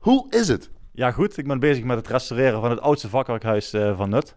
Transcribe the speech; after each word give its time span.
Hoe 0.00 0.26
is 0.30 0.48
het? 0.48 0.70
Ja, 0.92 1.10
goed. 1.10 1.36
Ik 1.36 1.46
ben 1.46 1.58
bezig 1.58 1.84
met 1.84 1.96
het 1.96 2.08
restaureren 2.08 2.60
van 2.60 2.70
het 2.70 2.80
oudste 2.80 3.08
vakwerkhuis 3.08 3.74
uh, 3.74 3.96
van 3.96 4.10
Nut. 4.10 4.34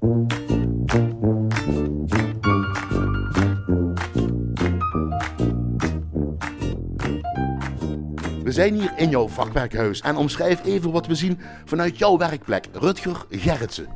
We 8.44 8.52
zijn 8.52 8.74
hier 8.74 8.94
in 8.98 9.10
jouw 9.10 9.28
vakwerkhuis 9.28 10.02
en 10.02 10.16
omschrijf 10.16 10.66
even 10.66 10.92
wat 10.92 11.08
we 11.08 11.16
zien 11.16 11.40
vanuit 11.66 11.98
jouw 11.98 12.18
werkplek, 12.18 12.68
Rutger 12.72 13.26
Gerritsen. 13.30 13.88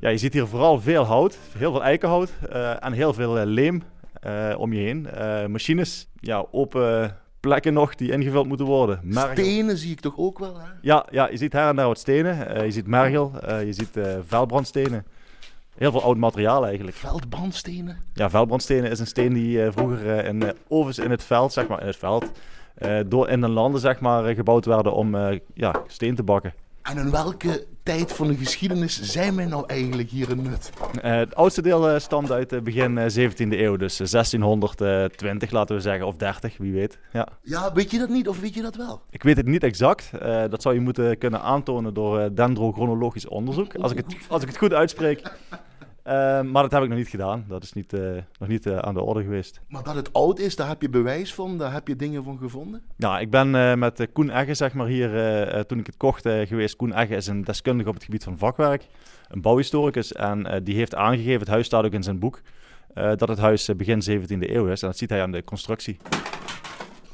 Ja, 0.00 0.08
je 0.08 0.18
ziet 0.18 0.32
hier 0.32 0.46
vooral 0.46 0.80
veel 0.80 1.04
hout, 1.04 1.38
heel 1.56 1.72
veel 1.72 1.82
eikenhout 1.82 2.32
uh, 2.52 2.84
en 2.84 2.92
heel 2.92 3.12
veel 3.12 3.38
uh, 3.38 3.44
leem 3.44 3.82
om 4.56 4.72
je 4.72 4.80
heen. 4.80 5.08
machines, 5.50 6.08
ja, 6.20 6.46
open 6.50 7.16
plekken 7.48 7.72
nog 7.72 7.94
die 7.94 8.10
ingevuld 8.10 8.46
moeten 8.46 8.66
worden. 8.66 9.00
Stenen 9.10 9.78
zie 9.78 9.90
ik 9.90 10.00
toch 10.00 10.16
ook 10.16 10.38
wel? 10.38 10.58
Hè? 10.58 10.66
Ja, 10.80 11.06
ja, 11.10 11.28
je 11.28 11.36
ziet 11.36 11.52
her 11.52 11.68
en 11.68 11.76
daar 11.76 11.86
wat 11.86 11.98
stenen. 11.98 12.56
Uh, 12.56 12.64
je 12.64 12.70
ziet 12.70 12.86
mergel, 12.86 13.32
uh, 13.48 13.64
je 13.64 13.72
ziet 13.72 13.96
uh, 13.96 14.04
veldbrandstenen. 14.26 15.06
Heel 15.76 15.90
veel 15.90 16.02
oud 16.02 16.16
materiaal 16.16 16.66
eigenlijk. 16.66 16.96
Veldbrandstenen? 16.96 17.96
Ja, 18.14 18.30
veldbrandstenen 18.30 18.90
is 18.90 18.98
een 18.98 19.06
steen 19.06 19.32
die 19.32 19.70
vroeger 19.70 20.24
in 20.24 20.52
ovens 20.68 20.98
in 20.98 21.10
het 21.10 21.24
veld, 21.24 21.52
zeg 21.52 21.66
maar, 21.66 21.80
in 21.80 21.86
het 21.86 21.96
veld, 21.96 22.30
door 23.06 23.28
in 23.28 23.40
de 23.40 23.48
landen 23.48 23.80
zeg 23.80 24.00
maar, 24.00 24.34
gebouwd 24.34 24.64
werden 24.64 24.92
om 24.92 25.16
ja, 25.54 25.82
steen 25.86 26.14
te 26.14 26.22
bakken. 26.22 26.54
En 26.82 26.98
in 26.98 27.10
welke 27.10 27.66
tijd 27.88 28.12
van 28.12 28.28
de 28.28 28.36
geschiedenis 28.36 29.02
zijn 29.02 29.36
wij 29.36 29.46
nou 29.46 29.64
eigenlijk 29.66 30.10
hier 30.10 30.30
in 30.30 30.42
Nut? 30.42 30.70
Uh, 30.80 31.02
het 31.02 31.34
oudste 31.34 31.62
deel 31.62 31.90
uh, 31.90 31.98
stamt 31.98 32.32
uit 32.32 32.52
uh, 32.52 32.60
begin 32.60 32.98
17e 32.98 33.36
eeuw, 33.36 33.76
dus 33.76 33.96
1620 33.96 35.50
laten 35.50 35.76
we 35.76 35.82
zeggen, 35.82 36.06
of 36.06 36.16
30, 36.16 36.56
wie 36.56 36.72
weet. 36.72 36.98
Ja. 37.12 37.28
ja, 37.42 37.72
weet 37.72 37.90
je 37.90 37.98
dat 37.98 38.08
niet 38.08 38.28
of 38.28 38.40
weet 38.40 38.54
je 38.54 38.62
dat 38.62 38.76
wel? 38.76 39.00
Ik 39.10 39.22
weet 39.22 39.36
het 39.36 39.46
niet 39.46 39.62
exact. 39.62 40.10
dat 40.50 40.62
zou 40.62 40.74
je 40.74 40.80
moeten 40.80 41.18
kunnen 41.18 41.42
aantonen 41.42 41.94
door 41.94 42.34
dendrochronologisch 42.34 43.28
onderzoek, 43.28 43.74
als 43.74 43.92
ik 43.92 43.96
het, 43.96 44.16
als 44.28 44.42
ik 44.42 44.48
het 44.48 44.58
goed 44.58 44.72
uitspreek. 44.72 45.32
Uh, 46.08 46.40
maar 46.42 46.62
dat 46.62 46.72
heb 46.72 46.82
ik 46.82 46.88
nog 46.88 46.98
niet 46.98 47.08
gedaan. 47.08 47.44
Dat 47.48 47.62
is 47.62 47.72
niet, 47.72 47.92
uh, 47.92 48.16
nog 48.38 48.48
niet 48.48 48.66
uh, 48.66 48.78
aan 48.78 48.94
de 48.94 49.00
orde 49.00 49.22
geweest. 49.22 49.60
Maar 49.68 49.82
dat 49.82 49.94
het 49.94 50.12
oud 50.12 50.38
is, 50.38 50.56
daar 50.56 50.68
heb 50.68 50.82
je 50.82 50.88
bewijs 50.88 51.34
van? 51.34 51.58
Daar 51.58 51.72
heb 51.72 51.88
je 51.88 51.96
dingen 51.96 52.24
van 52.24 52.38
gevonden? 52.38 52.82
Ja, 52.96 53.18
ik 53.18 53.30
ben 53.30 53.78
met 53.78 54.08
Koen 54.12 54.30
Egge, 54.30 54.54
zeg 54.54 54.74
maar, 54.74 54.86
hier 54.86 55.66
toen 55.66 55.78
ik 55.78 55.86
het 55.86 55.96
kocht 55.96 56.22
geweest. 56.22 56.76
Koen 56.76 56.92
Egge 56.92 57.14
is 57.14 57.26
een 57.26 57.44
deskundige 57.44 57.88
op 57.88 57.94
het 57.94 58.04
gebied 58.04 58.24
van 58.24 58.38
vakwerk. 58.38 58.86
Een 59.28 59.40
bouwhistoricus. 59.40 60.12
En 60.12 60.60
die 60.64 60.74
heeft 60.74 60.94
aangegeven, 60.94 61.40
het 61.40 61.48
huis 61.48 61.66
staat 61.66 61.84
ook 61.84 61.92
in 61.92 62.02
zijn 62.02 62.18
boek, 62.18 62.40
dat 62.94 63.28
het 63.28 63.38
huis 63.38 63.70
begin 63.76 64.02
17e 64.02 64.50
eeuw 64.50 64.66
is. 64.66 64.82
En 64.82 64.88
dat 64.88 64.98
ziet 64.98 65.10
hij 65.10 65.22
aan 65.22 65.32
de 65.32 65.44
constructie. 65.44 65.96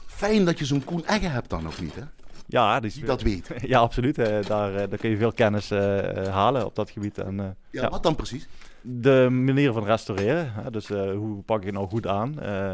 Fijn 0.06 0.45
dat 0.45 0.59
je 0.59 0.65
zo'n 0.65 0.84
Koen 0.84 1.05
Egge 1.06 1.27
hebt 1.28 1.50
dan 1.50 1.62
nog 1.62 1.81
niet, 1.81 1.95
hè? 1.95 2.03
Ja, 2.47 2.81
die, 2.81 2.92
die 2.92 3.05
dat 3.05 3.22
weet. 3.22 3.50
Ja, 3.72 3.78
absoluut. 3.78 4.17
daar, 4.17 4.47
daar 4.72 4.98
kun 4.98 5.11
je 5.11 5.17
veel 5.17 5.33
kennis 5.33 5.70
halen 6.31 6.65
op 6.65 6.75
dat 6.75 6.91
gebied. 6.91 7.19
En, 7.19 7.37
ja, 7.37 7.55
ja, 7.70 7.89
wat 7.89 8.03
dan 8.03 8.15
precies? 8.15 8.48
De 8.84 9.28
manier 9.30 9.72
van 9.72 9.84
restaureren. 9.84 10.52
Hè? 10.52 10.70
Dus 10.70 10.90
uh, 10.90 11.12
hoe 11.12 11.42
pak 11.42 11.58
ik 11.58 11.64
het 11.64 11.74
nou 11.74 11.88
goed 11.88 12.06
aan? 12.06 12.34
Uh, 12.42 12.72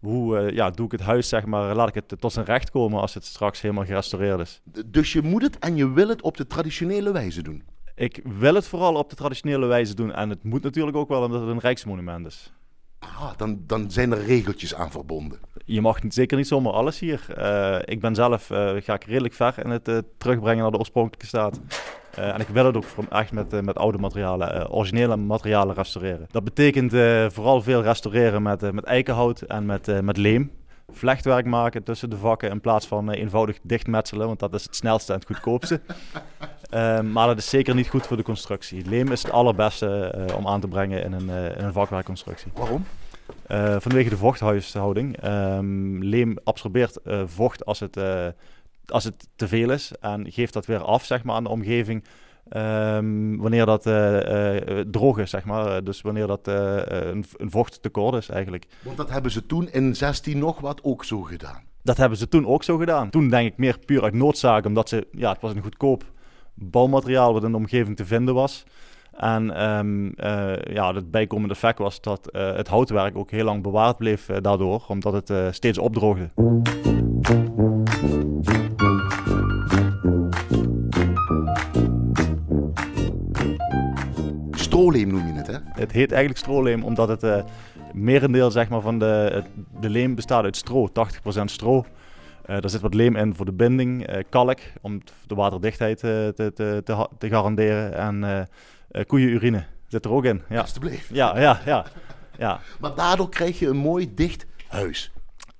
hoe 0.00 0.40
uh, 0.40 0.50
ja, 0.50 0.70
doe 0.70 0.86
ik 0.86 0.92
het 0.92 1.00
huis, 1.00 1.28
zeg 1.28 1.46
maar, 1.46 1.74
laat 1.74 1.88
ik 1.88 1.94
het 1.94 2.20
tot 2.20 2.32
zijn 2.32 2.46
recht 2.46 2.70
komen 2.70 3.00
als 3.00 3.14
het 3.14 3.24
straks 3.24 3.60
helemaal 3.60 3.84
gerestaureerd 3.84 4.40
is. 4.40 4.62
Dus 4.86 5.12
je 5.12 5.22
moet 5.22 5.42
het 5.42 5.58
en 5.58 5.76
je 5.76 5.92
wil 5.92 6.08
het 6.08 6.22
op 6.22 6.36
de 6.36 6.46
traditionele 6.46 7.12
wijze 7.12 7.42
doen? 7.42 7.62
Ik 7.94 8.20
wil 8.38 8.54
het 8.54 8.66
vooral 8.66 8.94
op 8.94 9.10
de 9.10 9.16
traditionele 9.16 9.66
wijze 9.66 9.94
doen. 9.94 10.12
En 10.12 10.30
het 10.30 10.44
moet 10.44 10.62
natuurlijk 10.62 10.96
ook 10.96 11.08
wel 11.08 11.22
omdat 11.22 11.40
het 11.40 11.50
een 11.50 11.58
rijksmonument 11.58 12.26
is. 12.26 12.52
Ah, 12.98 13.30
dan, 13.36 13.62
dan 13.66 13.90
zijn 13.90 14.12
er 14.12 14.24
regeltjes 14.24 14.74
aan 14.74 14.90
verbonden. 14.90 15.38
Je 15.64 15.80
mag 15.80 15.98
zeker 16.08 16.36
niet 16.36 16.46
zomaar 16.46 16.72
alles 16.72 16.98
hier. 16.98 17.26
Uh, 17.38 17.78
ik 17.84 18.00
ben 18.00 18.14
zelf, 18.14 18.50
uh, 18.50 18.72
ga 18.76 18.94
ik 18.94 19.04
redelijk 19.04 19.34
ver 19.34 19.64
in 19.64 19.70
het 19.70 19.88
uh, 19.88 19.98
terugbrengen 20.18 20.62
naar 20.62 20.70
de 20.70 20.78
oorspronkelijke 20.78 21.26
staat. 21.26 21.60
En 22.20 22.40
ik 22.40 22.48
wil 22.48 22.66
het 22.66 22.76
ook 22.76 22.84
echt 23.10 23.32
met, 23.32 23.62
met 23.62 23.78
oude 23.78 23.98
materialen, 23.98 24.70
originele 24.70 25.16
materialen 25.16 25.74
restaureren. 25.74 26.26
Dat 26.30 26.44
betekent 26.44 26.90
vooral 27.32 27.62
veel 27.62 27.82
restaureren 27.82 28.42
met, 28.42 28.72
met 28.72 28.84
eikenhout 28.84 29.40
en 29.40 29.66
met, 29.66 30.02
met 30.02 30.16
leem. 30.16 30.50
Vlechtwerk 30.92 31.46
maken 31.46 31.82
tussen 31.82 32.10
de 32.10 32.16
vakken 32.16 32.50
in 32.50 32.60
plaats 32.60 32.86
van 32.86 33.10
eenvoudig 33.10 33.58
dichtmetselen, 33.62 34.26
want 34.26 34.38
dat 34.38 34.54
is 34.54 34.62
het 34.62 34.76
snelste 34.76 35.12
en 35.12 35.18
het 35.18 35.26
goedkoopste. 35.26 35.80
maar 37.12 37.26
dat 37.26 37.38
is 37.38 37.48
zeker 37.48 37.74
niet 37.74 37.88
goed 37.88 38.06
voor 38.06 38.16
de 38.16 38.22
constructie. 38.22 38.86
Leem 38.86 39.12
is 39.12 39.22
het 39.22 39.32
allerbeste 39.32 40.14
om 40.36 40.46
aan 40.46 40.60
te 40.60 40.68
brengen 40.68 41.04
in 41.04 41.12
een, 41.12 41.28
in 41.56 41.64
een 41.64 41.72
vakwerkconstructie. 41.72 42.52
Waarom? 42.54 42.84
Uh, 43.48 43.76
vanwege 43.78 44.08
de 44.08 44.16
vochthuishouding. 44.16 45.24
Um, 45.24 46.02
leem 46.02 46.36
absorbeert 46.44 46.98
uh, 47.04 47.22
vocht 47.26 47.64
als 47.64 47.80
het, 47.80 47.96
uh, 47.96 48.26
als 48.90 49.04
het 49.04 49.28
te 49.36 49.48
veel 49.48 49.70
is 49.70 49.92
en 50.00 50.32
geeft 50.32 50.52
dat 50.52 50.66
weer 50.66 50.82
af 50.82 51.04
zeg 51.04 51.24
maar, 51.24 51.34
aan 51.34 51.44
de 51.44 51.50
omgeving 51.50 52.04
um, 52.56 53.36
wanneer 53.36 53.66
dat 53.66 53.82
droog 54.92 55.18
is. 55.18 55.30
Zeg 55.30 55.44
maar. 55.44 55.84
Dus 55.84 56.00
wanneer 56.00 56.26
dat 56.26 56.46
een, 56.46 57.24
een 57.36 57.50
vochttekort 57.50 58.14
is 58.14 58.28
eigenlijk. 58.28 58.66
Want 58.82 58.96
dat 58.96 59.10
hebben 59.10 59.30
ze 59.30 59.46
toen 59.46 59.68
in 59.70 59.96
16 59.96 60.38
nog 60.38 60.60
wat 60.60 60.80
ook 60.82 61.04
zo 61.04 61.22
gedaan. 61.22 61.62
Dat 61.82 61.96
hebben 61.96 62.18
ze 62.18 62.28
toen 62.28 62.46
ook 62.46 62.62
zo 62.62 62.76
gedaan. 62.76 63.10
Toen 63.10 63.28
denk 63.28 63.52
ik 63.52 63.58
meer 63.58 63.78
puur 63.86 64.02
uit 64.02 64.14
noodzaak, 64.14 64.64
omdat 64.64 64.88
ze, 64.88 65.06
ja, 65.12 65.32
het 65.32 65.40
was 65.40 65.54
een 65.54 65.62
goedkoop 65.62 66.04
bouwmateriaal 66.54 67.32
wat 67.32 67.44
in 67.44 67.50
de 67.50 67.56
omgeving 67.56 67.96
te 67.96 68.04
vinden 68.04 68.34
was. 68.34 68.64
En 69.16 69.70
um, 69.78 70.04
uh, 70.06 70.56
ja, 70.56 70.94
het 70.94 71.10
bijkomende 71.10 71.54
effect 71.54 71.78
was 71.78 72.00
dat 72.00 72.28
uh, 72.32 72.56
het 72.56 72.68
houtwerk 72.68 73.16
ook 73.16 73.30
heel 73.30 73.44
lang 73.44 73.62
bewaard 73.62 73.96
bleef 73.96 74.28
uh, 74.28 74.36
daardoor, 74.40 74.84
omdat 74.88 75.28
het 75.28 75.54
steeds 75.54 75.78
opdroogde. 75.78 76.30
Het, 85.80 85.92
heet 85.92 86.12
eigenlijk 86.12 86.40
stroleem 86.40 86.82
omdat 86.82 87.08
het 87.08 87.44
merendeel 87.92 88.50
zeg 88.50 88.68
maar, 88.68 88.80
van 88.80 88.98
de, 88.98 89.42
de 89.80 89.90
leem 89.90 90.14
bestaat 90.14 90.44
uit 90.44 90.56
stro, 90.56 90.88
80% 90.88 91.44
stro. 91.44 91.84
Uh, 92.46 92.62
er 92.62 92.70
zit 92.70 92.80
wat 92.80 92.94
leem 92.94 93.16
in 93.16 93.34
voor 93.34 93.44
de 93.44 93.52
binding, 93.52 94.10
uh, 94.10 94.22
kalk 94.28 94.58
om 94.80 95.00
de 95.26 95.34
waterdichtheid 95.34 95.98
te, 95.98 96.32
te, 96.36 96.52
te, 96.54 97.08
te 97.18 97.28
garanderen 97.28 97.94
en 97.94 98.22
uh, 98.22 99.04
koeienurine 99.06 99.64
zit 99.86 100.04
er 100.04 100.10
ook 100.10 100.24
in. 100.24 100.42
Ja. 100.48 100.60
Alsjeblieft. 100.60 101.08
Ja, 101.12 101.40
ja, 101.40 101.60
ja, 101.64 101.84
ja. 102.38 102.60
Maar 102.80 102.94
daardoor 102.94 103.28
krijg 103.28 103.58
je 103.58 103.66
een 103.66 103.76
mooi 103.76 104.14
dicht 104.14 104.46
huis. 104.68 105.12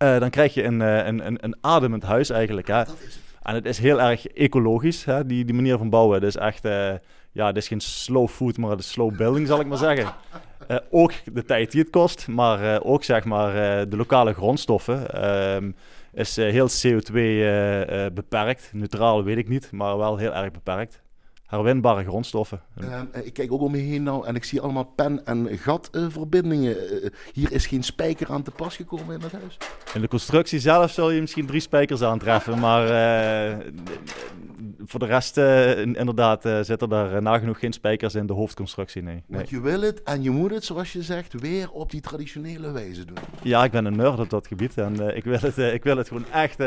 Uh, 0.02 0.18
dan 0.18 0.30
krijg 0.30 0.54
je 0.54 0.64
een, 0.64 0.80
een, 0.80 1.26
een, 1.26 1.44
een 1.44 1.56
ademend 1.60 2.02
huis 2.02 2.30
eigenlijk. 2.30 2.66
Hè. 2.66 2.84
Dat 2.84 2.96
is 3.06 3.14
het. 3.14 3.30
En 3.42 3.54
het 3.54 3.66
is 3.66 3.78
heel 3.78 4.00
erg 4.00 4.26
ecologisch, 4.26 5.04
hè, 5.04 5.26
die, 5.26 5.44
die 5.44 5.54
manier 5.54 5.78
van 5.78 5.90
bouwen. 5.90 6.14
Het 6.14 6.24
is 6.24 6.36
echt, 6.36 6.64
uh, 6.64 6.92
ja, 7.32 7.46
het 7.46 7.56
is 7.56 7.68
geen 7.68 7.80
slow 7.80 8.28
food, 8.28 8.56
maar 8.56 8.70
het 8.70 8.80
is 8.80 8.90
slow 8.90 9.16
building, 9.16 9.46
zal 9.46 9.60
ik 9.60 9.66
maar 9.66 9.78
zeggen. 9.78 10.14
Uh, 10.70 10.76
ook 10.90 11.12
de 11.32 11.44
tijd 11.44 11.70
die 11.72 11.80
het 11.80 11.90
kost, 11.90 12.28
maar 12.28 12.62
uh, 12.62 12.76
ook 12.82 13.04
zeg 13.04 13.24
maar 13.24 13.52
de 13.88 13.96
lokale 13.96 14.32
grondstoffen. 14.32 15.10
Ehm, 15.10 15.70
is 16.12 16.36
heel 16.36 16.68
CO2 16.68 17.12
beperkt. 18.14 18.70
Neutraal 18.72 19.24
weet 19.24 19.38
ik 19.38 19.48
niet, 19.48 19.70
maar 19.70 19.96
wel 19.96 20.16
heel 20.16 20.34
erg 20.34 20.50
beperkt 20.50 21.02
herwinbare 21.50 22.04
grondstoffen. 22.04 22.60
Uh, 22.80 23.00
ik 23.22 23.32
kijk 23.32 23.52
ook 23.52 23.60
om 23.60 23.70
me 23.70 23.78
heen 23.78 24.02
nou 24.02 24.26
en 24.26 24.34
ik 24.34 24.44
zie 24.44 24.60
allemaal 24.60 24.84
pen- 24.84 25.26
en 25.26 25.58
gatverbindingen. 25.58 26.76
Hier 27.32 27.52
is 27.52 27.66
geen 27.66 27.82
spijker 27.82 28.30
aan 28.30 28.42
te 28.42 28.50
pas 28.50 28.76
gekomen 28.76 29.14
in 29.14 29.20
het 29.20 29.32
huis. 29.32 29.56
In 29.94 30.00
de 30.00 30.08
constructie 30.08 30.60
zelf 30.60 30.90
zul 30.90 31.10
je 31.10 31.20
misschien 31.20 31.46
drie 31.46 31.60
spijkers 31.60 32.02
aantreffen, 32.02 32.58
maar 32.58 32.86
voor 34.90 35.00
de 35.00 35.06
rest 35.06 35.36
inderdaad 35.96 36.42
zitten 36.60 36.92
er 36.92 37.22
nagenoeg 37.22 37.58
geen 37.58 37.72
spijkers 37.72 38.14
in 38.14 38.26
de 38.26 38.32
hoofdconstructie. 38.32 39.02
Nee. 39.02 39.22
Want 39.26 39.48
je 39.50 39.60
wil 39.60 39.80
het 39.80 40.02
en 40.02 40.22
je 40.22 40.30
moet 40.30 40.50
het, 40.50 40.64
zoals 40.64 40.92
je 40.92 41.02
zegt, 41.02 41.40
weer 41.40 41.70
op 41.70 41.90
die 41.90 42.00
traditionele 42.00 42.70
wijze 42.70 43.04
doen. 43.04 43.16
Ja, 43.42 43.64
ik 43.64 43.70
ben 43.70 43.84
een 43.84 43.96
nerd 43.96 44.18
op 44.18 44.30
dat 44.30 44.46
gebied 44.46 44.78
en 44.78 45.16
ik, 45.16 45.24
wil 45.24 45.38
het, 45.40 45.58
ik 45.58 45.84
wil 45.84 45.96
het 45.96 46.08
gewoon 46.08 46.30
echt 46.32 46.60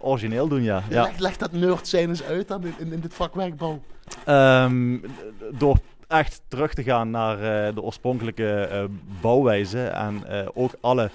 origineel 0.00 0.48
doen, 0.48 0.62
ja. 0.62 0.82
ja. 0.88 1.02
Leg, 1.02 1.18
leg, 1.18 1.36
dat 1.36 1.52
nerd 1.52 1.88
zijn 1.88 2.08
eens 2.08 2.22
uit 2.22 2.48
dan 2.48 2.62
in, 2.78 2.92
in 2.92 3.00
dit 3.00 3.14
vakwerkbouw. 3.14 3.80
Um, 4.28 5.02
door 5.58 5.78
echt 6.06 6.42
terug 6.48 6.74
te 6.74 6.82
gaan 6.82 7.10
naar 7.10 7.38
de 7.74 7.82
oorspronkelijke 7.82 8.88
bouwwijze 9.20 9.82
en 9.82 10.24
ook 10.54 10.72
alle 10.80 11.10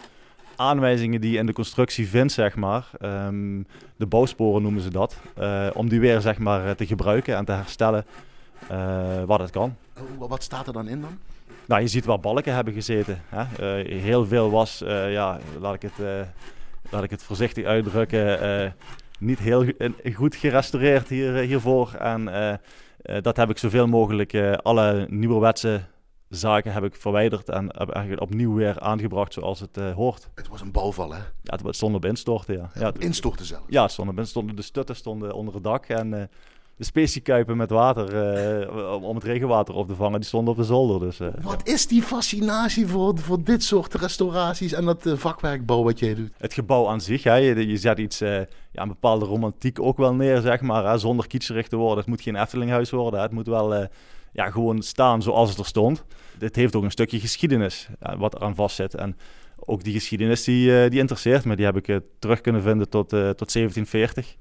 aanwijzingen 0.55 1.21
die 1.21 1.31
je 1.31 1.37
in 1.37 1.45
de 1.45 1.53
constructie 1.53 2.07
vindt, 2.07 2.33
zeg 2.33 2.55
maar, 2.55 2.89
um, 3.01 3.65
de 3.95 4.05
bouwsporen 4.05 4.61
noemen 4.61 4.81
ze 4.81 4.89
dat, 4.89 5.17
om 5.73 5.89
die 5.89 5.99
weer 5.99 6.21
zeg 6.21 6.37
maar, 6.37 6.75
te 6.75 6.85
gebruiken 6.85 7.35
en 7.35 7.45
te 7.45 7.51
herstellen 7.51 8.05
wat 9.25 9.39
het 9.39 9.49
kan. 9.49 9.75
Wat 10.17 10.43
staat 10.43 10.67
er 10.67 10.73
dan 10.73 10.87
in 10.87 11.01
dan? 11.01 11.17
Nou, 11.65 11.81
je 11.81 11.87
ziet 11.87 12.05
waar 12.05 12.19
balken 12.19 12.53
hebben 12.53 12.73
gezeten. 12.73 13.21
Hè? 13.29 13.63
heel 13.83 14.25
veel 14.25 14.49
was, 14.49 14.83
ja, 15.09 15.39
laat 15.59 15.73
ik 15.73 15.81
het, 15.81 16.25
laat 16.89 17.03
ik 17.03 17.09
het 17.09 17.23
voorzichtig 17.23 17.65
uitdrukken, 17.65 18.73
niet 19.19 19.39
heel 19.39 19.65
goed 20.13 20.35
gerestaureerd 20.35 21.09
hier, 21.09 21.33
hiervoor. 21.33 21.93
En 21.93 22.29
dat 23.21 23.37
heb 23.37 23.49
ik 23.49 23.57
zoveel 23.57 23.87
mogelijk 23.87 24.57
alle 24.61 25.05
nieuwerwetse 25.09 25.81
zaken 26.37 26.73
heb 26.73 26.83
ik 26.83 26.95
verwijderd 26.95 27.49
en 27.49 27.65
heb 27.77 27.89
eigenlijk 27.89 28.21
opnieuw 28.21 28.53
weer 28.53 28.79
aangebracht 28.79 29.33
zoals 29.33 29.59
het 29.59 29.77
uh, 29.77 29.93
hoort. 29.93 30.29
Het 30.35 30.47
was 30.47 30.61
een 30.61 30.71
bouwval, 30.71 31.11
hè? 31.11 31.17
Ja, 31.41 31.59
het 31.63 31.75
stond 31.75 31.95
op 31.95 32.05
instorten, 32.05 32.55
ja. 32.55 32.69
ja, 32.73 32.87
op 32.87 32.99
instorten 32.99 33.45
zelf? 33.45 33.63
Ja, 33.67 33.81
het 33.81 33.91
stond 33.91 34.09
op 34.09 34.17
instorten. 34.17 34.55
De 34.55 34.61
stutten 34.61 34.95
stonden 34.95 35.33
onder 35.33 35.53
het 35.53 35.63
dak 35.63 35.85
en 35.85 36.13
uh, 36.13 36.21
de 36.75 36.83
speciekuipen 36.83 37.57
met 37.57 37.69
water, 37.69 38.13
uh, 38.67 39.03
om 39.09 39.15
het 39.15 39.23
regenwater 39.23 39.75
op 39.75 39.87
te 39.87 39.95
vangen, 39.95 40.19
die 40.19 40.27
stonden 40.27 40.53
op 40.53 40.59
de 40.59 40.65
zolder. 40.65 40.99
Dus, 40.99 41.19
Wat 41.41 41.67
is 41.67 41.87
die 41.87 42.01
fascinatie 42.01 42.87
voor, 42.87 43.17
voor 43.17 43.43
dit 43.43 43.63
soort 43.63 43.93
restauraties 43.93 44.73
en 44.73 44.85
dat 44.85 45.09
vakwerkbouw 45.15 45.83
wat 45.83 45.99
jij 45.99 46.15
doet? 46.15 46.31
Het 46.37 46.53
gebouw 46.53 46.87
aan 46.87 47.01
zich, 47.01 47.23
hè, 47.23 47.35
je, 47.35 47.67
je 47.67 47.77
zet 47.77 47.97
iets, 47.97 48.19
ja, 48.19 48.47
een 48.71 48.87
bepaalde 48.87 49.25
romantiek 49.25 49.79
ook 49.81 49.97
wel 49.97 50.13
neer, 50.13 50.41
zeg 50.41 50.61
maar, 50.61 50.85
hè, 50.85 50.97
zonder 50.97 51.27
kitscherig 51.27 51.67
te 51.67 51.75
worden. 51.75 51.97
Het 51.97 52.07
moet 52.07 52.21
geen 52.21 52.35
Eftelinghuis 52.35 52.89
worden, 52.89 53.19
hè. 53.19 53.25
het 53.25 53.35
moet 53.35 53.47
wel 53.47 53.87
ja, 54.31 54.49
gewoon 54.49 54.81
staan 54.81 55.21
zoals 55.21 55.49
het 55.49 55.59
er 55.59 55.65
stond. 55.65 56.03
Dit 56.37 56.55
heeft 56.55 56.75
ook 56.75 56.83
een 56.83 56.91
stukje 56.91 57.19
geschiedenis 57.19 57.89
ja, 57.99 58.17
wat 58.17 58.35
eraan 58.35 58.55
vastzit. 58.55 58.95
En 58.95 59.17
ook 59.65 59.83
die 59.83 59.93
geschiedenis 59.93 60.43
die, 60.43 60.69
uh, 60.69 60.89
die 60.89 60.99
interesseert 60.99 61.45
me. 61.45 61.55
Die 61.55 61.65
heb 61.65 61.77
ik 61.77 61.87
uh, 61.87 61.97
terug 62.19 62.41
kunnen 62.41 62.61
vinden 62.61 62.89
tot, 62.89 63.09
tot 63.09 63.53
1740. 63.53 64.35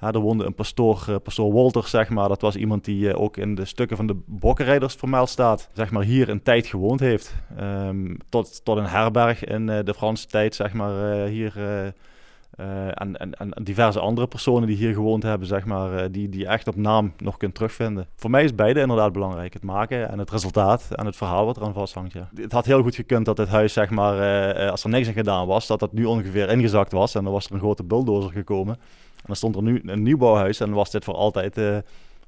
Ja, 0.00 0.12
er 0.12 0.20
woonde 0.20 0.44
een 0.44 0.54
pastoor, 0.54 1.20
pastoor 1.22 1.52
Walter, 1.52 1.88
zeg 1.88 2.08
maar. 2.08 2.28
Dat 2.28 2.40
was 2.40 2.56
iemand 2.56 2.84
die 2.84 3.16
ook 3.16 3.36
in 3.36 3.54
de 3.54 3.64
stukken 3.64 3.96
van 3.96 4.06
de 4.06 4.16
bokkenrijders 4.26 4.94
vermeld 4.94 5.28
staat. 5.28 5.68
Zeg 5.72 5.90
maar 5.90 6.02
hier 6.02 6.28
een 6.28 6.42
tijd 6.42 6.66
gewoond 6.66 7.00
heeft. 7.00 7.34
Um, 7.60 8.16
tot, 8.28 8.64
tot 8.64 8.76
een 8.76 8.86
herberg 8.86 9.44
in 9.44 9.66
de 9.66 9.94
Franse 9.96 10.26
tijd, 10.26 10.54
zeg 10.54 10.72
maar, 10.72 11.26
hier 11.26 11.52
en, 12.56 13.16
en, 13.16 13.34
en, 13.34 13.52
diverse 13.62 14.00
andere 14.00 14.26
personen 14.26 14.68
die 14.68 14.76
hier 14.76 14.94
gewoond 14.94 15.22
hebben, 15.22 15.48
zeg 15.48 15.64
maar, 15.64 15.92
uh, 15.92 16.04
die, 16.10 16.28
die 16.28 16.46
echt 16.46 16.68
op 16.68 16.76
naam 16.76 17.12
nog 17.18 17.36
kunt 17.36 17.54
terugvinden. 17.54 18.06
Voor 18.16 18.30
mij 18.30 18.44
is 18.44 18.54
beide 18.54 18.80
inderdaad 18.80 19.12
belangrijk. 19.12 19.52
Het 19.52 19.64
maken 19.64 20.10
en 20.10 20.18
het 20.18 20.30
resultaat 20.30 20.88
en 20.90 21.06
het 21.06 21.16
verhaal 21.16 21.44
wat 21.44 21.56
eraan 21.56 21.72
vasthangt. 21.72 22.12
Ja. 22.12 22.28
Het 22.34 22.52
had 22.52 22.66
heel 22.66 22.82
goed 22.82 22.94
gekund 22.94 23.24
dat 23.24 23.38
het 23.38 23.48
huis, 23.48 23.72
zeg 23.72 23.90
maar, 23.90 24.14
uh, 24.56 24.70
als 24.70 24.84
er 24.84 24.90
niks 24.90 25.08
aan 25.08 25.12
gedaan 25.12 25.46
was, 25.46 25.66
dat 25.66 25.80
dat 25.80 25.92
nu 25.92 26.04
ongeveer 26.04 26.48
ingezakt 26.48 26.92
was. 26.92 27.14
En 27.14 27.24
dan 27.24 27.32
was 27.32 27.46
er 27.46 27.52
een 27.52 27.58
grote 27.58 27.84
bulldozer 27.84 28.32
gekomen. 28.32 28.74
En 29.16 29.26
dan 29.26 29.36
stond 29.36 29.56
er 29.56 29.62
nu 29.62 29.82
een 29.86 30.02
nieuwbouwhuis 30.02 30.60
en 30.60 30.72
was 30.72 30.90
dit 30.90 31.04
voor 31.04 31.14
altijd 31.14 31.82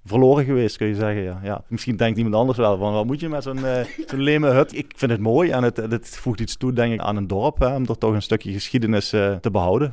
verloren 0.04 0.44
geweest, 0.44 0.76
kun 0.76 0.86
je 0.86 0.94
zeggen. 0.94 1.22
Ja. 1.22 1.40
Ja. 1.42 1.62
Misschien 1.66 1.96
denkt 1.96 2.18
iemand 2.18 2.34
anders 2.34 2.58
wel 2.58 2.76
van, 2.78 2.92
wat 2.92 3.06
moet 3.06 3.20
je 3.20 3.28
met 3.28 3.42
zo'n 3.42 3.58
uh, 3.58 3.76
zo'n 4.10 4.20
leme 4.20 4.48
hut? 4.50 4.76
Ik 4.76 4.92
vind 4.96 5.10
het 5.10 5.20
mooi 5.20 5.50
en 5.50 5.62
het, 5.62 5.76
het 5.76 6.08
voegt 6.08 6.40
iets 6.40 6.56
toe, 6.56 6.72
denk 6.72 6.92
ik, 6.92 7.00
aan 7.00 7.16
een 7.16 7.26
dorp, 7.26 7.58
hè, 7.58 7.74
om 7.74 7.84
er 7.88 7.98
toch 7.98 8.12
een 8.14 8.22
stukje 8.22 8.52
geschiedenis 8.52 9.12
uh, 9.14 9.34
te 9.34 9.50
behouden. 9.50 9.92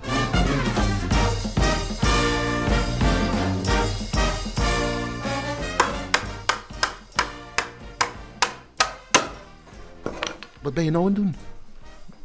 Wat 10.61 10.73
ben 10.73 10.83
je 10.83 10.91
nou 10.91 11.05
aan 11.05 11.11
het 11.13 11.15
doen? 11.21 11.35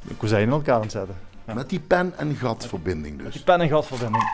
De 0.09 0.15
kozijnen 0.15 0.47
in 0.49 0.53
elkaar 0.55 0.75
aan 0.75 0.81
het 0.81 0.91
zetten. 0.93 1.15
Ja. 1.47 1.55
Met 1.55 1.69
die 1.69 1.81
pen- 1.81 2.13
en 2.17 2.35
gatverbinding 2.35 3.15
dus? 3.17 3.25
Met 3.25 3.33
die 3.33 3.43
pen- 3.43 3.61
en 3.61 3.69
gatverbinding. 3.69 4.25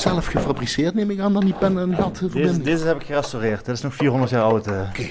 Zelf 0.00 0.26
gefabriceerd, 0.26 0.94
neem 0.94 1.10
ik 1.10 1.20
aan, 1.20 1.32
dan 1.32 1.44
die 1.44 1.54
pen 1.54 1.78
en 1.78 1.94
gat 1.94 2.32
deze, 2.32 2.62
deze 2.62 2.86
heb 2.86 3.00
ik 3.00 3.06
gerestaureerd. 3.06 3.64
Dit 3.64 3.74
is 3.74 3.80
nog 3.80 3.94
400 3.94 4.30
jaar 4.30 4.42
oud. 4.42 4.66
Uh. 4.66 4.88
Oké. 4.88 5.10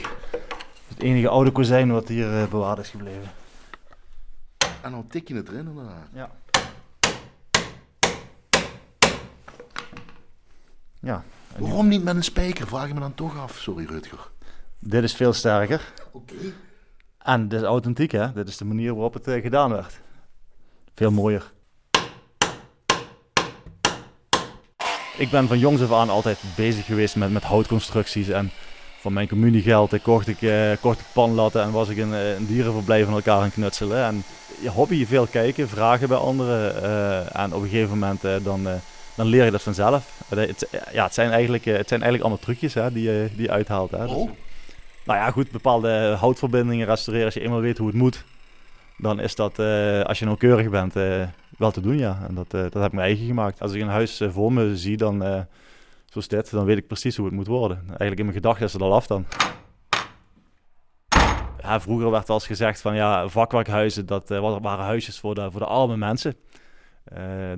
Het 0.88 1.02
enige 1.02 1.28
oude 1.28 1.52
kozijn 1.52 1.92
wat 1.92 2.08
hier 2.08 2.42
uh, 2.42 2.48
bewaard 2.48 2.80
is 2.80 2.90
gebleven. 2.90 3.32
En 4.82 4.92
dan 4.92 5.08
tik 5.08 5.28
je 5.28 5.36
het 5.36 5.48
erin 5.48 5.68
inderdaad. 5.68 6.08
Ja. 6.14 6.32
Ja. 11.00 11.24
Waarom 11.58 11.88
niet 11.88 12.04
met 12.04 12.16
een 12.16 12.24
spijker? 12.24 12.68
Vraag 12.68 12.88
ik 12.88 12.94
me 12.94 13.00
dan 13.00 13.14
toch 13.14 13.38
af. 13.38 13.58
Sorry 13.58 13.86
Rutger. 13.86 14.30
Dit 14.80 15.04
is 15.04 15.16
veel 15.16 15.34
sterker. 15.34 15.94
Oké. 16.12 16.34
En 17.18 17.48
dit 17.48 17.60
is 17.62 17.66
authentiek 17.66 18.12
hè. 18.12 18.34
Dit 18.34 18.48
is 18.48 18.58
de 18.58 18.66
manier 18.66 18.94
waarop 18.94 19.14
het 19.14 19.28
uh, 19.28 19.42
gedaan 19.42 19.72
werd. 19.72 20.00
Veel 20.96 21.12
mooier. 21.12 21.52
Ik 25.18 25.30
ben 25.30 25.48
van 25.48 25.60
jongs 25.60 25.82
af 25.82 25.92
aan 25.92 26.10
altijd 26.10 26.40
bezig 26.56 26.86
geweest 26.86 27.16
met, 27.16 27.32
met 27.32 27.44
houtconstructies. 27.44 28.30
En 28.30 28.52
van 29.00 29.14
mijn 29.14 29.28
communiegeld 29.28 30.02
kocht 30.02 30.28
ik, 30.28 30.42
uh, 30.42 30.72
kocht 30.82 31.00
ik 31.00 31.06
panlatten 31.14 31.62
en 31.62 31.72
was 31.72 31.90
ik 31.90 31.98
een, 31.98 32.14
eh, 32.14 32.36
een 32.36 32.46
dierenverblijf 32.46 33.06
van 33.06 33.14
elkaar 33.14 33.42
aan 33.42 33.52
knutselen. 33.52 34.06
En 34.06 34.24
je 34.62 34.70
hobby, 34.70 35.06
veel 35.06 35.28
kijken, 35.28 35.70
vragen 35.70 36.08
bij 36.08 36.18
anderen. 36.18 36.84
Uh, 36.84 37.40
en 37.40 37.54
op 37.54 37.62
een 37.62 37.70
gegeven 37.70 37.90
moment 37.90 38.22
dan, 38.44 38.68
dan 39.16 39.26
leer 39.28 39.46
je 39.46 39.52
dat 39.52 39.62
vanzelf. 39.62 40.06
Het, 40.28 40.68
ja, 40.92 41.04
het, 41.04 41.14
zijn 41.14 41.32
eigenlijk, 41.32 41.66
het 41.66 41.88
zijn 41.88 42.02
eigenlijk 42.02 42.22
allemaal 42.22 42.44
trucjes 42.44 42.74
hè, 42.74 42.92
die, 42.92 43.04
je, 43.04 43.30
die 43.36 43.46
je 43.46 43.52
uithaalt. 43.52 43.92
Hè. 43.92 44.06
Oh. 44.06 44.08
Dus, 44.08 44.36
nou 45.04 45.20
ja, 45.20 45.32
goed, 45.32 45.52
bepaalde 45.52 46.16
houtverbindingen 46.20 46.88
restaureren. 46.88 47.26
Als 47.26 47.36
je 47.36 47.42
eenmaal 47.42 47.60
weet 47.60 47.78
hoe 47.78 47.88
het 47.88 47.96
moet, 47.96 48.24
dan 48.98 49.20
is 49.20 49.36
dat, 49.36 49.60
als 50.06 50.20
je 50.20 50.26
nauwkeurig 50.26 50.70
bent, 50.70 50.94
wel 51.58 51.72
te 51.72 51.82
doen, 51.82 51.98
ja. 51.98 52.20
En 52.28 52.36
dat, 52.36 52.54
uh, 52.54 52.62
dat 52.62 52.74
heb 52.74 52.86
ik 52.86 52.92
mijn 52.92 53.08
eigen 53.08 53.26
gemaakt. 53.26 53.62
Als 53.62 53.74
ik 53.74 53.82
een 53.82 53.88
huis 53.88 54.22
voor 54.28 54.54
me 54.54 54.78
zie, 54.78 54.98
dan, 54.98 55.46
zoals 56.06 56.28
dit, 56.28 56.52
dan 56.52 56.66
weet 56.66 56.78
ik 56.78 56.88
precies 56.88 57.18
hoe 57.18 57.26
het 57.26 57.36
moet 57.36 57.48
worden. 57.48 57.78
Eigenlijk 57.78 58.20
in 58.20 58.26
mijn 58.26 58.38
gedachten 58.38 58.66
is 58.66 58.74
het 58.74 58.82
al 58.82 58.94
af 58.94 59.08
dan. 59.08 59.26
Vroeger 61.58 62.12
werd 62.12 62.30
als 62.30 62.48
gezegd 62.48 62.82
van 62.82 62.96
ja, 62.96 63.28
vakwerkhuizen, 63.28 64.06
dat 64.06 64.30
waren 64.30 64.86
huisjes 64.86 65.20
voor 65.20 65.36
de, 65.36 65.52
voor 65.52 65.60
de 65.60 65.66
arme 65.66 65.98
mensen. 65.98 66.36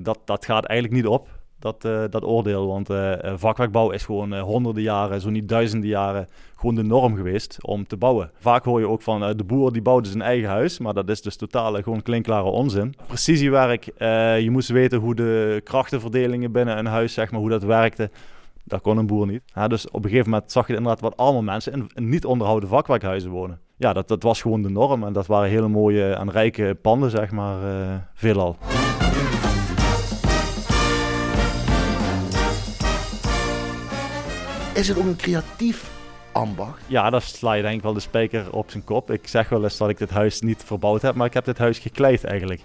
dat, 0.01 0.19
dat 0.25 0.45
gaat 0.45 0.65
eigenlijk 0.65 1.01
niet 1.01 1.11
op 1.11 1.34
dat, 1.59 1.85
uh, 1.85 2.03
dat 2.09 2.23
oordeel. 2.23 2.67
Want 2.67 2.89
uh, 2.89 3.13
vakwerkbouw 3.35 3.89
is 3.89 4.05
gewoon 4.05 4.39
honderden 4.39 4.83
jaren, 4.83 5.21
zo 5.21 5.29
niet 5.29 5.49
duizenden 5.49 5.89
jaren, 5.89 6.27
gewoon 6.55 6.75
de 6.75 6.83
norm 6.83 7.15
geweest 7.15 7.57
om 7.61 7.87
te 7.87 7.97
bouwen. 7.97 8.31
Vaak 8.39 8.63
hoor 8.63 8.79
je 8.79 8.87
ook 8.87 9.01
van 9.01 9.37
de 9.37 9.43
boer 9.43 9.73
die 9.73 9.81
bouwde 9.81 10.09
zijn 10.09 10.21
eigen 10.21 10.49
huis, 10.49 10.79
maar 10.79 10.93
dat 10.93 11.09
is 11.09 11.21
dus 11.21 11.35
totale 11.35 11.83
gewoon 11.83 12.01
klinkklare 12.01 12.49
onzin. 12.49 12.95
Precisiewerk, 13.07 13.83
je 14.41 14.47
moest 14.51 14.69
weten 14.69 14.99
hoe 14.99 15.15
de 15.15 15.61
krachtenverdelingen 15.63 16.51
binnen 16.51 16.77
een 16.77 16.85
huis, 16.85 17.13
zeg 17.13 17.31
maar, 17.31 17.39
hoe 17.39 17.49
dat 17.49 17.63
werkte. 17.63 18.09
Dat 18.63 18.81
kon 18.81 18.97
een 18.97 19.07
boer 19.07 19.27
niet. 19.27 19.41
Dus 19.67 19.87
op 19.89 20.03
een 20.03 20.09
gegeven 20.09 20.29
moment 20.29 20.51
zag 20.51 20.67
je 20.67 20.75
inderdaad 20.75 21.01
wat 21.01 21.17
allemaal 21.17 21.43
mensen 21.43 21.73
in, 21.73 21.89
in 21.93 22.09
niet 22.09 22.25
onderhouden 22.25 22.69
vakwerkhuizen 22.69 23.29
wonen. 23.31 23.59
Ja, 23.77 23.93
dat, 23.93 24.07
dat 24.07 24.23
was 24.23 24.41
gewoon 24.41 24.61
de 24.61 24.69
norm 24.69 25.03
en 25.03 25.13
dat 25.13 25.27
waren 25.27 25.49
hele 25.49 25.67
mooie 25.67 26.13
en 26.13 26.31
rijke 26.31 26.77
panden, 26.81 27.09
zeg 27.09 27.31
maar, 27.31 27.57
veelal. 28.13 28.55
Is 34.75 34.87
het 34.87 34.97
ook 34.97 35.05
een 35.05 35.15
creatief 35.15 35.91
ambacht? 36.31 36.81
Ja, 36.87 37.09
daar 37.09 37.21
sla 37.21 37.53
je 37.53 37.61
denk 37.61 37.75
ik 37.75 37.81
wel 37.81 37.93
de 37.93 37.99
spijker 37.99 38.51
op 38.51 38.71
zijn 38.71 38.83
kop. 38.83 39.11
Ik 39.11 39.27
zeg 39.27 39.49
wel 39.49 39.63
eens 39.63 39.77
dat 39.77 39.89
ik 39.89 39.97
dit 39.97 40.09
huis 40.09 40.41
niet 40.41 40.63
verbouwd 40.65 41.01
heb, 41.01 41.15
maar 41.15 41.27
ik 41.27 41.33
heb 41.33 41.45
dit 41.45 41.57
huis 41.57 41.79
gekleid 41.79 42.23
eigenlijk. 42.23 42.61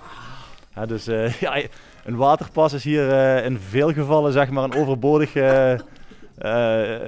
Dus 0.86 1.08
uh, 1.08 1.32
ja, 1.40 1.62
een 2.04 2.16
waterpas 2.16 2.72
is 2.72 2.84
hier 2.84 3.08
uh, 3.08 3.44
in 3.44 3.58
veel 3.58 3.92
gevallen 3.92 4.32
zeg 4.32 4.50
maar 4.50 4.64
een 4.64 4.74
overbodig 4.74 5.34
uh, 5.34 5.74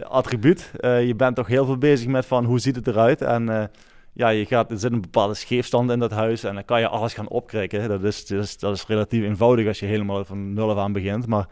attribuut. 0.03 0.71
je 0.81 1.15
bent 1.17 1.37
toch 1.37 1.47
heel 1.47 1.65
veel 1.65 1.79
bezig 1.79 2.07
met 2.07 2.27
van 2.27 2.45
hoe 2.45 2.59
ziet 2.59 2.77
het 2.77 2.87
eruit 2.87 3.23
en 3.23 3.71
ja, 4.13 4.29
je 4.29 4.47
gaat, 4.47 4.71
er 4.71 4.79
zit 4.79 4.93
een 4.93 5.01
bepaalde 5.01 5.35
scheefstand 5.35 5.91
in 5.91 5.99
dat 5.99 6.11
huis 6.11 6.45
en 6.45 6.55
dan 6.55 6.65
kan 6.65 6.81
je 6.81 6.89
alles 6.89 7.15
gaan 7.15 7.29
opkrikken. 7.29 7.89
Dat 7.89 8.03
is, 8.03 8.27
dat 8.27 8.43
is, 8.43 8.59
dat 8.59 8.77
is 8.77 8.87
relatief 8.87 9.25
eenvoudig 9.25 9.67
als 9.67 9.79
je 9.79 9.87
helemaal 9.87 10.25
van 10.25 10.53
nul 10.53 10.71
af 10.71 10.79
aan 10.79 10.93
begint, 10.93 11.27
maar 11.27 11.47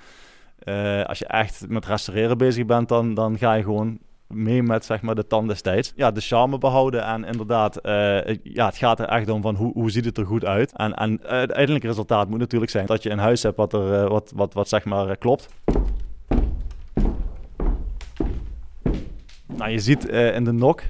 uh, 0.64 1.05
als 1.05 1.19
je 1.19 1.26
echt 1.26 1.69
met 1.69 1.87
restaureren 1.87 2.38
bezig 2.38 2.67
bent, 2.67 2.88
dan, 2.88 3.14
dan 3.14 3.38
ga 3.38 3.52
je 3.55 3.62
gewoon 3.62 3.99
mee 4.26 4.62
met 4.62 4.85
zeg 4.85 5.02
maar, 5.02 5.14
de 5.14 5.26
tand 5.26 5.49
destijds. 5.49 5.93
Ja, 5.97 6.11
de 6.11 6.21
charme 6.21 6.59
behouden 6.59 7.05
en 7.05 7.25
inderdaad, 7.25 7.87
uh, 7.87 8.37
ja, 8.43 8.67
het 8.67 8.76
gaat 8.76 9.00
er 9.00 9.09
echt 9.09 9.29
om 9.29 9.43
van 9.43 9.55
hoe, 9.55 9.73
hoe 9.73 9.90
ziet 9.90 10.05
het 10.05 10.19
er 10.19 10.26
goed 10.26 10.45
uit. 10.45 10.76
En, 10.76 10.95
en 10.95 11.11
het 11.11 11.26
uiteindelijke 11.26 11.87
resultaat 11.87 12.29
moet 12.29 12.38
natuurlijk 12.38 12.71
zijn 12.71 12.87
dat 12.87 13.02
je 13.02 13.11
een 13.11 13.19
huis 13.19 13.43
hebt 13.43 13.57
wat, 13.57 13.73
er, 13.73 14.02
uh, 14.02 14.09
wat, 14.09 14.33
wat, 14.35 14.55
wat 14.55 14.69
zeg 14.69 14.85
maar 14.85 15.17
klopt. 15.17 15.49
Nou, 19.47 19.71
je 19.71 19.79
ziet 19.79 20.05
in 20.09 20.45
de 20.45 20.52
nok, 20.52 20.83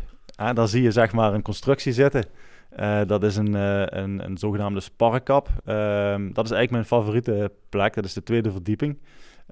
daar 0.54 0.68
zie 0.68 0.82
je 0.82 0.90
zeg 0.90 1.12
maar 1.12 1.34
een 1.34 1.42
constructie 1.42 1.92
zitten. 1.92 2.24
Dat 3.06 3.22
is 3.22 3.36
een, 3.36 3.54
een, 3.54 4.24
een 4.24 4.38
zogenaamde 4.38 4.80
sparrenkap. 4.80 5.48
Uh, 5.48 5.74
dat 6.32 6.44
is 6.44 6.50
eigenlijk 6.50 6.70
mijn 6.70 6.84
favoriete 6.84 7.52
plek. 7.68 7.94
Dat 7.94 8.04
is 8.04 8.12
de 8.12 8.22
tweede 8.22 8.50
verdieping. 8.50 8.98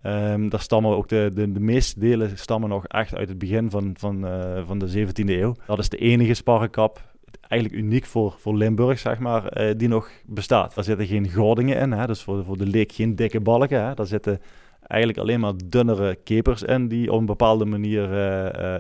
Um, 0.02 0.48
daar 0.48 0.60
stammen 0.60 0.96
ook 0.96 1.08
de, 1.08 1.30
de, 1.34 1.52
de, 1.52 1.60
meeste 1.60 2.00
delen 2.00 2.38
stammen 2.38 2.68
nog 2.68 2.86
echt 2.86 3.14
uit 3.14 3.28
het 3.28 3.38
begin 3.38 3.70
van, 3.70 3.94
van, 3.98 4.24
uh, 4.24 4.66
van 4.66 4.78
de 4.78 5.06
17e 5.06 5.24
eeuw. 5.24 5.54
Dat 5.66 5.78
is 5.78 5.88
de 5.88 5.96
enige 5.96 6.34
sparrenkap, 6.34 7.00
eigenlijk 7.48 7.82
uniek 7.82 8.04
voor, 8.04 8.34
voor 8.38 8.56
Limburg, 8.56 8.98
zeg 8.98 9.18
maar, 9.18 9.60
uh, 9.60 9.74
die 9.76 9.88
nog 9.88 10.10
bestaat. 10.26 10.74
Daar 10.74 10.84
zitten 10.84 11.06
geen 11.06 11.32
gordingen 11.32 11.76
in, 11.76 11.92
hè, 11.92 12.06
dus 12.06 12.22
voor, 12.22 12.44
voor 12.44 12.56
de 12.56 12.66
leek 12.66 12.92
geen 12.92 13.16
dikke 13.16 13.40
balken. 13.40 13.84
Hè. 13.84 13.94
Daar 13.94 14.06
zitten 14.06 14.40
eigenlijk 14.88 15.20
alleen 15.20 15.40
maar 15.40 15.52
dunnere 15.64 16.14
kepers 16.24 16.62
in 16.62 16.88
die 16.88 17.12
op 17.12 17.18
een 17.18 17.26
bepaalde 17.26 17.64
manier 17.64 18.02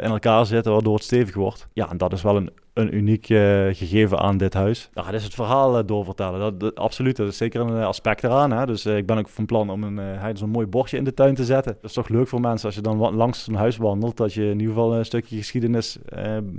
in 0.02 0.10
elkaar 0.10 0.46
zitten, 0.46 0.72
waardoor 0.72 0.94
het 0.94 1.04
stevig 1.04 1.34
wordt. 1.34 1.66
Ja, 1.72 1.90
en 1.90 1.96
dat 1.96 2.12
is 2.12 2.22
wel 2.22 2.36
een, 2.36 2.50
een 2.72 2.94
uniek 2.94 3.26
gegeven 3.26 4.18
aan 4.18 4.36
dit 4.36 4.54
huis. 4.54 4.90
Nou, 4.94 5.06
dat 5.06 5.16
is 5.16 5.24
het 5.24 5.34
verhaal 5.34 5.86
doorvertellen. 5.86 6.58
Dat, 6.58 6.74
absoluut, 6.74 7.16
dat 7.16 7.28
is 7.28 7.36
zeker 7.36 7.60
een 7.60 7.82
aspect 7.82 8.24
eraan. 8.24 8.52
Hè? 8.52 8.66
Dus 8.66 8.86
ik 8.86 9.06
ben 9.06 9.18
ook 9.18 9.28
van 9.28 9.46
plan 9.46 9.70
om 9.70 9.82
een, 9.82 10.36
zo'n 10.36 10.50
mooi 10.50 10.66
bordje 10.66 10.96
in 10.96 11.04
de 11.04 11.14
tuin 11.14 11.34
te 11.34 11.44
zetten. 11.44 11.72
Dat 11.72 11.90
is 11.90 11.92
toch 11.92 12.08
leuk 12.08 12.28
voor 12.28 12.40
mensen 12.40 12.66
als 12.66 12.74
je 12.74 12.80
dan 12.80 13.14
langs 13.14 13.46
een 13.46 13.54
huis 13.54 13.76
wandelt, 13.76 14.16
dat 14.16 14.34
je 14.34 14.44
in 14.44 14.58
ieder 14.60 14.74
geval 14.74 14.94
een 14.94 15.04
stukje 15.04 15.36
geschiedenis 15.36 15.98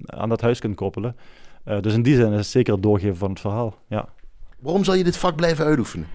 aan 0.05 0.29
dat 0.29 0.41
huis 0.41 0.59
kunt 0.59 0.75
koppelen. 0.75 1.15
dus 1.81 1.93
in 1.93 2.01
die 2.01 2.15
zin 2.15 2.31
is 2.31 2.37
het 2.37 2.45
zeker 2.45 2.73
het 2.73 2.83
doorgeven 2.83 3.17
van 3.17 3.29
het 3.29 3.39
verhaal. 3.39 3.75
Ja. 3.87 4.07
Waarom 4.59 4.83
zal 4.83 4.93
je 4.93 5.03
dit 5.03 5.17
vak 5.17 5.35
blijven 5.35 5.65
uitoefenen? 5.65 6.07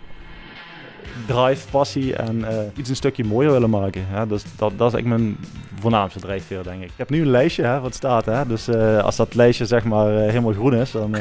Drive, 1.27 1.71
passie 1.71 2.17
en 2.17 2.39
uh, 2.39 2.49
iets 2.77 2.89
een 2.89 2.97
stukje 2.97 3.25
mooier 3.25 3.53
willen 3.53 3.71
maken. 3.71 4.05
Hè? 4.07 4.27
Dus 4.27 4.43
dat, 4.43 4.73
dat 4.77 4.89
is 4.89 4.95
eigenlijk 4.95 5.07
mijn 5.07 5.37
voornaamste 5.81 6.21
drijfveer, 6.21 6.63
denk 6.63 6.83
ik. 6.83 6.89
Ik 6.89 6.97
heb 6.97 7.11
nu 7.11 7.21
een 7.21 7.31
lijstje 7.31 7.65
hè, 7.65 7.81
wat 7.81 7.95
staat. 7.95 8.25
Hè? 8.25 8.47
Dus 8.47 8.69
uh, 8.69 8.99
als 8.99 9.17
dat 9.17 9.35
lijstje 9.35 9.67
zeg 9.67 9.85
maar 9.85 10.13
uh, 10.13 10.19
helemaal 10.19 10.53
groen 10.53 10.75
is, 10.75 10.91
dan, 10.91 11.17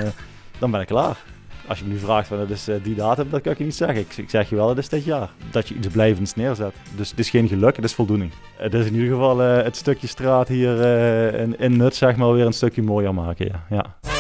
dan 0.60 0.72
ben 0.72 0.82
ik 0.82 0.88
klaar. 0.88 1.18
Als 1.68 1.80
je 1.80 1.86
me 1.86 1.92
nu 1.92 2.00
vraagt 2.00 2.28
van 2.28 2.40
het 2.40 2.50
is 2.50 2.68
die 2.84 2.96
datum, 2.96 3.30
dat 3.30 3.42
kan 3.42 3.52
ik 3.52 3.58
je 3.58 3.64
niet 3.64 3.76
zeggen. 3.76 4.00
Ik, 4.00 4.18
ik, 4.18 4.30
zeg 4.30 4.50
je 4.50 4.56
wel, 4.56 4.70
het 4.70 4.78
is 4.78 4.90
dit 4.90 5.04
jaar. 5.04 5.30
Dat 5.52 5.68
je 5.68 5.76
iets 5.76 5.88
blijvends 5.88 6.36
neerzet. 6.36 6.74
Dus 6.96 7.10
het 7.10 7.20
is 7.20 7.30
geen 7.30 7.48
geluk, 7.48 7.76
het 7.76 7.86
is 7.86 7.94
voldoening. 7.94 8.32
Het 8.56 8.74
is 8.74 8.86
in 8.86 8.94
ieder 8.94 9.10
geval 9.10 9.38
het 9.40 9.76
stukje 9.76 10.08
straat 10.08 10.48
hier 10.48 10.86
in, 11.36 11.60
in 11.60 11.78
Nut 11.78 11.96
zeg 11.96 12.16
maar 12.16 12.34
weer 12.34 12.46
een 12.46 12.54
stukje 12.54 12.84
mooier 12.84 13.14
maken. 13.14 13.46
Ja. 13.46 13.64
ja. 13.70 14.13